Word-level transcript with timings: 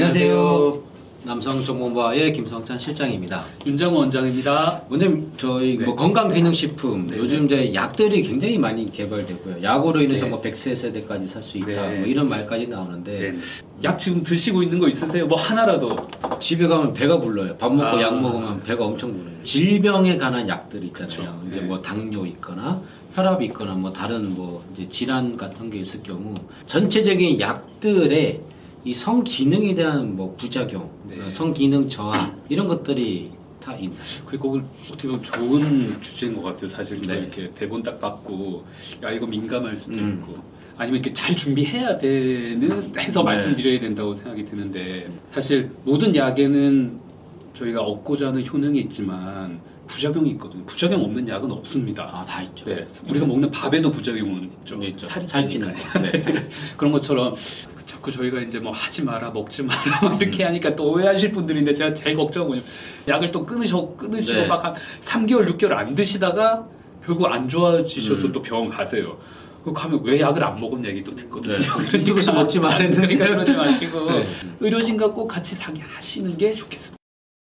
안녕하세요. 0.00 0.82
남성정보부의 1.24 2.34
김성찬 2.34 2.78
실장입니다. 2.78 3.46
윤정호 3.64 3.98
원장입니다. 4.00 4.82
원장님 4.90 5.32
저희 5.38 5.78
네. 5.78 5.86
뭐 5.86 5.96
건강기능식품 5.96 7.06
네. 7.06 7.16
요즘 7.16 7.46
이제 7.46 7.72
약들이 7.72 8.20
굉장히 8.20 8.58
많이 8.58 8.92
개발되고요. 8.92 9.62
약으로 9.62 10.02
인해서 10.02 10.26
네. 10.26 10.30
뭐 10.32 10.42
100세 10.42 10.76
세대까지 10.76 11.26
살 11.26 11.42
수 11.42 11.56
있다 11.56 11.88
네. 11.88 11.98
뭐 12.00 12.06
이런 12.06 12.28
말까지 12.28 12.66
나오는데 12.66 13.32
네. 13.32 13.38
약 13.84 13.98
지금 13.98 14.22
드시고 14.22 14.62
있는 14.62 14.78
거 14.78 14.86
있으세요? 14.86 15.26
뭐 15.26 15.38
하나라도. 15.40 15.96
집에 16.40 16.66
가면 16.66 16.92
배가 16.92 17.18
불러요. 17.18 17.56
밥 17.56 17.72
먹고 17.74 17.96
아. 17.96 18.02
약 18.02 18.20
먹으면 18.20 18.62
배가 18.64 18.84
엄청 18.84 19.16
불러요. 19.16 19.42
질병에 19.44 20.18
관한 20.18 20.46
약들 20.46 20.84
있잖아요. 20.84 21.08
그쵸. 21.08 21.42
이제 21.50 21.60
네. 21.62 21.66
뭐 21.66 21.80
당뇨 21.80 22.26
있거나 22.26 22.82
혈압이 23.14 23.46
있거나 23.46 23.72
뭐 23.72 23.90
다른 23.90 24.34
뭐 24.34 24.62
이제 24.74 24.86
질환 24.90 25.38
같은 25.38 25.70
게 25.70 25.78
있을 25.78 26.02
경우 26.02 26.34
전체적인 26.66 27.40
약들의 27.40 28.40
이 28.86 28.94
성기능에 28.94 29.74
대한 29.74 30.14
뭐 30.14 30.36
부작용, 30.38 30.88
네. 31.08 31.20
어, 31.20 31.28
성기능 31.28 31.88
저하 31.88 32.32
이런 32.48 32.68
것들이 32.68 33.32
다 33.60 33.74
있나요? 33.74 33.98
그리고 34.24 34.60
어떻게 34.84 35.08
보면 35.08 35.24
좋은 35.24 36.00
주제인 36.00 36.36
것 36.36 36.42
같아요. 36.42 36.70
사실 36.70 37.00
네. 37.00 37.18
이렇게 37.18 37.50
대본 37.52 37.82
딱 37.82 38.00
받고 38.00 38.64
야 39.02 39.10
이거 39.10 39.26
민감할 39.26 39.76
수도 39.76 39.96
음. 39.96 40.20
있고 40.22 40.38
아니면 40.76 41.00
이렇게 41.00 41.12
잘 41.12 41.34
준비해야 41.34 41.98
되는 41.98 42.96
해서 42.96 43.20
네. 43.20 43.24
말씀드려야 43.24 43.80
된다고 43.80 44.14
생각이 44.14 44.44
드는데 44.44 45.10
사실 45.32 45.68
모든 45.82 46.14
약에는 46.14 47.00
저희가 47.54 47.82
얻고자 47.82 48.28
하는 48.28 48.46
효능이 48.46 48.78
있지만 48.82 49.58
부작용이 49.88 50.30
있거든요. 50.30 50.64
부작용 50.64 51.02
없는 51.02 51.28
약은 51.28 51.50
없습니다. 51.50 52.08
아, 52.12 52.22
다 52.22 52.40
있죠. 52.42 52.64
네, 52.66 52.86
우리가 53.08 53.26
먹는 53.26 53.50
밥에도 53.50 53.90
부작용은 53.90 54.44
있죠. 54.62 54.76
네, 54.76 54.88
있죠. 54.88 55.06
살이. 55.08 55.58
거. 55.58 55.66
네. 56.00 56.12
그런 56.76 56.92
것처럼 56.92 57.34
자꾸 58.06 58.12
저희가 58.12 58.40
이제 58.40 58.58
뭐 58.58 58.72
하지 58.72 59.02
마라 59.02 59.30
먹지 59.30 59.62
마라 59.62 60.00
막 60.02 60.20
이렇게 60.20 60.44
음. 60.44 60.48
하니까 60.48 60.74
또 60.76 60.92
오해하실 60.92 61.32
분들인데 61.32 61.74
제가 61.74 61.92
제일 61.92 62.16
걱정은 62.16 62.46
뭐냐면 62.46 62.70
약을 63.08 63.32
또 63.32 63.44
끊으셔 63.44 63.94
끊으시고 63.96 64.42
네. 64.42 64.46
막한 64.46 64.74
3개월 65.00 65.56
6개월 65.56 65.72
안 65.72 65.94
드시다가 65.94 66.66
결국 67.04 67.26
안 67.26 67.48
좋아지셔서 67.48 68.26
음. 68.26 68.32
또 68.32 68.40
병원 68.40 68.68
가세요. 68.68 69.18
그 69.64 69.72
가면 69.72 70.02
왜 70.04 70.20
약을 70.20 70.42
안 70.42 70.58
먹었냐 70.60 70.88
얘기 70.90 71.02
또 71.02 71.12
듣거든요. 71.14 71.56
네. 71.58 71.98
유튜브에서 71.98 72.32
먹지 72.32 72.60
말랬는데. 72.60 73.16
그러니까 73.16 73.26
그러지 73.26 73.52
마시고 73.52 74.10
네. 74.12 74.24
의료진과 74.60 75.12
꼭 75.12 75.26
같이 75.26 75.56
상의하시는 75.56 76.36
게 76.36 76.52
좋겠습니다. 76.52 76.96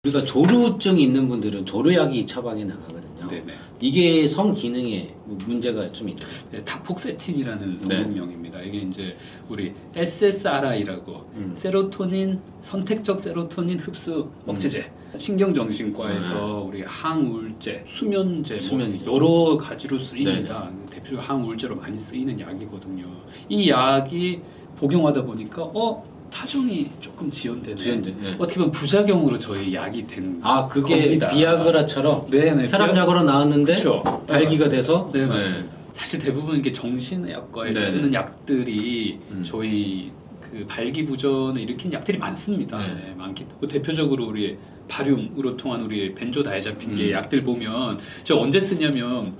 우리가 0.04 0.22
조루증이 0.22 1.02
있는 1.02 1.28
분들은 1.28 1.66
조루약이 1.66 2.24
처방이 2.26 2.64
나가거든요. 2.64 3.03
네네. 3.44 3.58
이게 3.80 4.26
성 4.28 4.54
기능에 4.54 5.14
뭐 5.24 5.36
문제가 5.46 5.90
좀 5.92 6.08
있나요? 6.08 6.28
네, 6.50 6.64
타폭세틴이라는 6.64 7.72
네. 7.72 7.78
성분명입니다. 7.78 8.60
이게 8.62 8.78
이제 8.78 9.16
우리 9.48 9.72
SSRI라고 9.94 11.30
음. 11.34 11.52
세로토닌 11.54 12.40
선택적 12.60 13.20
세로토닌 13.20 13.78
흡수 13.80 14.30
억제제. 14.46 14.90
신경정신과에서 15.16 16.66
우리 16.68 16.82
항우울제, 16.82 17.84
수면제, 17.86 18.54
뭐 18.54 18.62
수면제. 18.62 19.06
여러 19.06 19.56
가지로 19.56 19.98
쓰입니다. 19.98 20.70
대표적으로 20.90 21.22
항우울제로 21.22 21.76
많이 21.76 21.98
쓰이는 21.98 22.38
약이거든요. 22.40 23.06
이 23.48 23.68
약이 23.70 24.40
복용하다 24.76 25.22
보니까 25.24 25.62
어 25.62 26.04
타종이 26.34 26.90
조금 27.00 27.30
지연되네. 27.30 27.76
지연돼. 27.76 28.14
네. 28.20 28.34
어떻게 28.38 28.56
보면 28.56 28.72
부작용으로 28.72 29.38
저희 29.38 29.72
약이 29.72 30.04
된 30.08 30.40
아 30.42 30.66
그게 30.66 30.96
겁니다. 31.04 31.28
비아그라처럼 31.28 32.28
네네 32.28 32.70
혈압약으로 32.70 33.22
나왔는데 33.22 33.76
그쵸. 33.76 34.02
발기가 34.26 34.64
네, 34.68 34.76
돼서 34.76 35.08
네 35.14 35.26
맞습니다. 35.26 35.72
사실 35.94 36.18
대부분 36.18 36.58
이게 36.58 36.72
정신의학과에서 36.72 37.74
네네. 37.74 37.86
쓰는 37.86 38.12
약들이 38.14 39.18
음. 39.30 39.42
저희 39.46 40.10
그 40.40 40.66
발기부전을 40.66 41.60
일으킨 41.62 41.92
약들이 41.92 42.18
많습니다. 42.18 42.78
네. 42.78 42.94
네, 42.94 43.14
많기 43.16 43.44
때문에 43.46 43.68
대표적으로 43.68 44.26
우리 44.26 44.56
바륨으로 44.88 45.56
통한 45.56 45.82
우리 45.82 46.12
벤조다이자핀계 46.16 47.04
음. 47.06 47.12
약들 47.12 47.44
보면 47.44 47.98
저 48.24 48.36
언제 48.36 48.58
쓰냐면 48.58 49.34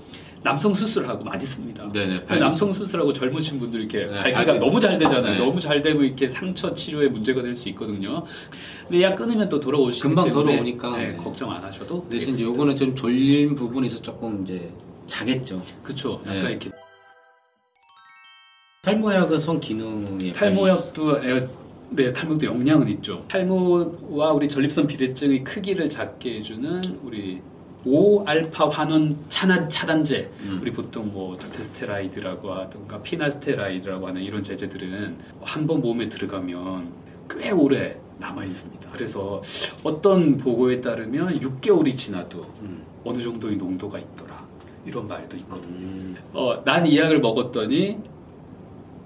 남성 0.45 0.75
수술하고 0.75 1.25
많이 1.25 1.45
씁니다. 1.47 1.91
네네 1.91 2.25
그 2.29 2.35
남성 2.35 2.71
수술하고 2.71 3.15
젊으신 3.15 3.59
분들 3.59 3.81
이렇게 3.81 4.05
네, 4.05 4.13
발기가 4.13 4.45
발기. 4.45 4.59
너무 4.65 4.79
잘 4.79 4.99
되잖아요. 4.99 5.33
네. 5.33 5.39
너무 5.39 5.59
잘 5.59 5.81
되면 5.81 6.05
이렇게 6.05 6.29
상처 6.29 6.75
치료에 6.75 7.09
문제가 7.09 7.41
될 7.43 7.55
수 7.57 7.69
있거든요. 7.71 8.25
근데 8.87 9.03
약 9.03 9.17
끊으면 9.17 9.49
또 9.49 9.59
돌아오시기 9.59 10.03
금방 10.03 10.27
때문에 10.27 10.45
돌아오니까. 10.53 10.97
네, 10.99 11.11
네. 11.13 11.17
걱정 11.17 11.51
안 11.51 11.65
하셔도 11.65 12.07
대신 12.11 12.35
이제 12.35 12.39
되겠습니다. 12.39 12.45
요거는 12.51 12.77
좀 12.77 12.95
졸린 12.95 13.55
부분에서 13.55 14.03
조금 14.03 14.43
이제 14.45 14.71
자겠죠. 15.07 15.63
그쵸. 15.83 16.21
약간 16.27 16.41
네. 16.41 16.51
이렇게 16.51 16.71
탈모약은 18.83 19.39
성 19.39 19.61
기능에 19.61 20.33
탈모약도 20.33 21.25
에, 21.25 21.49
네 21.91 22.13
탈모도 22.13 22.45
영향은 22.45 22.89
있죠. 22.91 23.25
탈모와 23.29 24.33
우리 24.33 24.47
전립선 24.49 24.87
비대증의 24.89 25.43
크기를 25.43 25.89
작게 25.89 26.35
해주는 26.35 26.99
우리 27.03 27.41
5알파 27.87 28.71
환원 28.71 29.17
차단 29.29 29.69
차단제 29.69 30.31
음. 30.41 30.59
우리 30.63 30.73
보통 30.73 31.13
뭐 31.13 31.35
도테스테라이드라고 31.37 32.53
하든가 32.53 33.03
피나스테라이드라고 33.03 34.07
하는 34.09 34.23
이런 34.23 34.43
제제들은 34.43 35.19
한 35.43 35.67
번 35.67 35.81
몸에 35.81 36.09
들어가면 36.09 36.89
꽤 37.29 37.51
오래 37.51 37.97
남아 38.19 38.45
있습니다. 38.45 38.91
그래서 38.93 39.43
어떤 39.83 40.37
보고에 40.37 40.81
따르면 40.81 41.41
6개월이 41.41 41.97
지나도 41.97 42.47
음. 42.63 42.83
어느 43.05 43.21
정도의 43.23 43.57
농도가 43.57 43.99
있더라 43.99 44.45
이런 44.87 45.07
말도 45.09 45.37
있거든요. 45.39 45.75
음. 45.77 46.17
어, 46.33 46.63
난 46.65 46.87
이 46.87 46.99
약을 46.99 47.21
먹었더니 47.21 47.99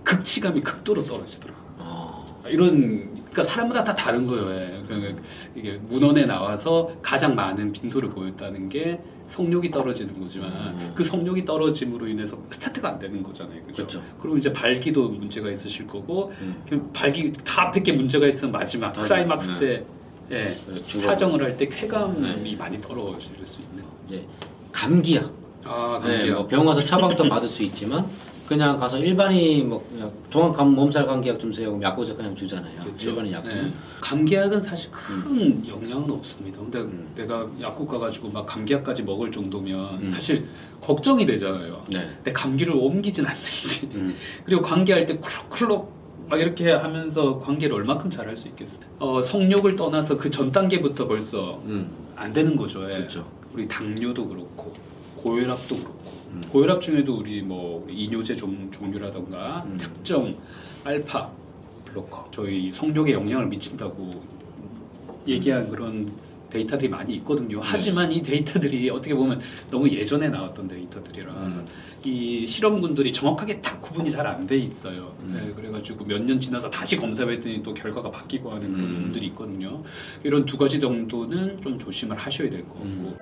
극치감이 0.05 0.61
극도로 0.63 1.05
떨어지더라. 1.05 1.55
어. 1.79 2.43
이런 2.49 3.11
그러니까 3.39 3.45
사람마다 3.45 3.85
다 3.85 3.95
다른 3.95 4.27
거예요. 4.27 4.45
예. 4.51 4.83
그러니까 4.87 5.21
이게 5.55 5.79
문헌에 5.89 6.25
나와서 6.25 6.91
가장 7.01 7.37
많은 7.37 7.73
빈도를 7.73 8.11
보였다는 8.11 8.69
게 8.69 8.99
성욕이 9.29 9.71
떨어지는 9.71 10.19
거지만 10.21 10.51
음. 10.51 10.93
그 10.95 11.05
성욕이 11.05 11.45
떨어짐으로 11.45 12.09
인해서 12.09 12.37
스타트가 12.51 12.89
안 12.89 12.99
되는 12.99 13.23
거잖아요. 13.23 13.61
그죠? 13.63 13.77
그렇죠. 13.77 14.03
그리고 14.21 14.39
이제 14.39 14.53
발기도 14.53 15.09
문제가 15.11 15.51
있으실 15.51 15.87
거고 15.87 16.33
음. 16.41 16.63
그럼 16.67 16.91
발기 16.93 17.33
다 17.45 17.71
100개 17.71 17.93
문제가 17.95 18.27
있으면 18.27 18.51
마지막 18.53 18.93
맞아요. 18.93 19.07
클라이맥스 19.07 19.51
네. 19.53 19.59
때 19.61 19.85
예, 20.31 20.81
죽어. 20.83 21.07
사정을 21.07 21.43
할 21.43 21.57
때 21.57 21.67
쾌감이 21.67 22.21
네. 22.43 22.57
많이 22.57 22.81
떨어질 22.81 23.31
수 23.45 23.61
있는. 23.63 23.85
이제 24.07 24.27
감기약. 24.73 25.31
아 25.65 26.01
네, 26.05 26.31
뭐 26.31 26.47
병원 26.47 26.67
가서 26.69 26.85
처방도 26.85 27.29
받을 27.29 27.49
수 27.49 27.63
있지만 27.63 28.05
그냥 28.49 28.79
가서 28.79 28.99
일반이 28.99 29.63
뭐 29.63 29.87
그냥 29.91 30.11
종합감 30.31 30.75
몸살 30.75 31.05
감기약 31.05 31.39
좀 31.39 31.53
세요. 31.53 31.79
약국에서 31.83 32.17
그냥 32.17 32.35
주잖아요. 32.35 32.81
그렇죠. 32.81 33.11
일반인 33.11 33.33
약국. 33.35 33.49
네. 33.53 33.71
감기약은 34.01 34.59
사실 34.63 34.91
큰 34.91 35.69
영향은 35.69 36.11
없습니다. 36.11 36.59
근데 36.59 36.79
음. 36.79 37.09
내가 37.15 37.47
약국 37.61 37.87
가가지고 37.87 38.31
막 38.31 38.47
감기약까지 38.47 39.03
먹을 39.03 39.31
정도면 39.31 39.99
음. 40.01 40.13
사실 40.15 40.47
걱정이 40.81 41.27
되잖아요. 41.27 41.85
네. 41.93 42.09
내 42.25 42.33
감기를 42.33 42.73
옮기진 42.75 43.27
않는지. 43.27 43.91
음. 43.95 44.17
그리고 44.47 44.63
감기할 44.63 45.05
때 45.05 45.19
쿨럭쿨럭 45.19 45.93
막 46.31 46.41
이렇게 46.41 46.71
하면서 46.73 47.39
관계를 47.41 47.77
얼마큼 47.77 48.09
잘할 48.09 48.35
수 48.35 48.49
있겠어요. 48.49 48.81
어, 48.99 49.21
성욕을 49.21 49.77
떠나서 49.77 50.17
그 50.17 50.31
전 50.31 50.51
단계부터 50.51 51.07
벌써 51.07 51.61
음. 51.67 51.91
안 52.17 52.33
되는 52.33 52.57
거죠. 52.57 52.83
예. 52.91 52.97
그렇죠. 52.97 53.27
우리 53.53 53.69
당뇨도 53.69 54.27
그렇고 54.27 54.73
고혈압도 55.23 55.77
그렇고 55.77 56.13
음. 56.33 56.43
고혈압 56.51 56.81
중에도 56.81 57.17
우리 57.17 57.43
뭐 57.43 57.87
이뇨제 57.91 58.35
종, 58.35 58.71
종류라던가 58.71 59.65
음. 59.67 59.77
특정 59.79 60.37
알파 60.85 61.31
블로커 61.85 62.29
저희 62.33 62.73
성욕에 62.73 63.13
영향을 63.13 63.47
미친다고 63.47 64.23
얘기한 65.27 65.69
그런 65.69 66.13
데이터들이 66.51 66.89
많이 66.89 67.15
있거든요. 67.17 67.61
하지만 67.63 68.11
이 68.11 68.23
데이터들이 68.23 68.89
어떻게 68.89 69.15
보면 69.15 69.39
너무 69.71 69.87
예전에 69.91 70.29
나왔던 70.31 70.67
데이터들이라 70.69 71.31
음. 71.31 71.67
이 72.05 72.47
실험군들이 72.47 73.13
정확하게 73.13 73.61
딱 73.61 73.83
구분이 73.83 74.11
잘 74.11 74.27
안 74.27 74.47
돼 74.47 74.57
있어요. 74.57 75.15
음. 75.21 75.35
네, 75.35 75.53
그래가지고 75.55 76.07
몇 76.07 76.23
년 76.23 76.41
지나서 76.41 76.71
다시 76.71 76.97
검사했더니 76.97 77.63
또 77.63 77.75
결과가 77.75 78.11
바뀌고 78.11 78.51
하는 78.51 78.73
그런 78.73 78.89
음. 78.89 78.95
부분들이 78.97 79.27
있거든요. 79.27 79.83
이런 80.25 80.47
두 80.47 80.57
가지 80.57 80.81
정도는 80.81 81.61
좀 81.61 81.79
조심을 81.79 82.17
하셔야 82.17 82.49
될 82.49 82.63
것 82.65 82.75
같고. 82.79 83.17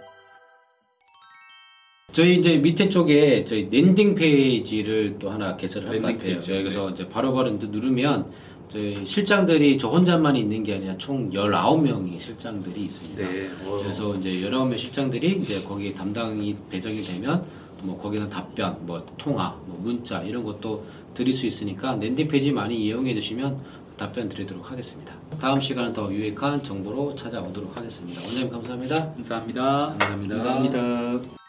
음. 2.17 2.17
저희 2.17 2.39
이제 2.39 2.57
밑에 2.57 2.89
쪽에 2.89 3.45
저희 3.45 3.69
landing 3.71 4.15
page를 4.15 5.19
또 5.19 5.29
하나 5.29 5.55
개설을 5.55 5.87
할것 5.87 6.03
같아요. 6.03 6.19
페이지, 6.19 6.51
여기서 6.51 6.91
이제 6.91 7.07
바로바로 7.07 7.51
이제 7.51 7.67
누르면 7.67 8.25
저희 8.71 9.05
실장들이 9.05 9.77
저 9.77 9.89
혼자만 9.89 10.35
있는 10.35 10.63
게 10.63 10.77
아니라 10.77 10.97
총 10.97 11.31
19명의 11.31 12.19
실장들이 12.19 12.85
있습니다. 12.85 13.23
네. 13.23 13.51
어. 13.67 13.81
그래서 13.83 14.15
이제 14.17 14.31
19명 14.31 14.79
실장들이 14.79 15.41
이제 15.43 15.63
거기에 15.63 15.93
담당이 15.93 16.57
배정이 16.71 17.03
되면 17.03 17.45
뭐 17.83 18.01
거기는 18.01 18.29
답변, 18.31 18.79
뭐 18.81 19.05
통화, 19.19 19.55
뭐 19.67 19.79
문자 19.83 20.23
이런 20.23 20.43
것도 20.43 20.87
드릴 21.13 21.35
수 21.35 21.45
있으니까 21.45 21.97
landing 21.97 22.29
page 22.29 22.51
많이 22.51 22.77
이용해 22.83 23.15
주시면 23.15 23.61
답변 23.99 24.29
드리도록 24.31 24.71
하겠습니다. 24.71 25.15
다음 25.39 25.61
시간은 25.61 25.93
더 25.93 26.11
유익한 26.11 26.63
정보로 26.63 27.15
찾아오도록 27.15 27.77
하겠습니다. 27.77 28.23
원장님 28.23 28.51
감사합니다. 28.51 29.13
감사합니다. 29.13 29.97
감사합니다. 29.99 30.35
감사합니다. 30.35 31.46